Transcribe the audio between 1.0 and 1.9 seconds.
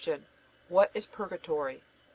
Purgatory? A.